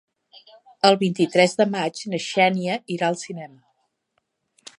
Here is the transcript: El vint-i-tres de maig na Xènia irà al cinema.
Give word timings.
El 0.89 0.95
vint-i-tres 1.03 1.53
de 1.61 1.69
maig 1.75 2.03
na 2.15 2.23
Xènia 2.31 2.79
irà 2.97 3.11
al 3.13 3.21
cinema. 3.27 3.63